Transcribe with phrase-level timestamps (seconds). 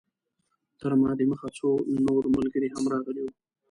[0.79, 1.69] تر ما د مخه څو
[2.05, 3.31] نور ملګري هم راغلي وو.